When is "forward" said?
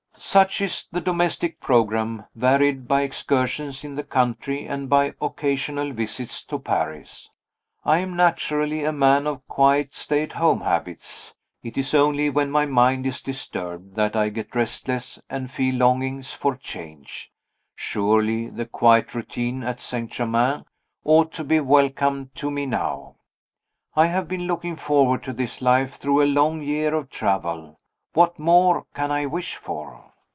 24.77-25.23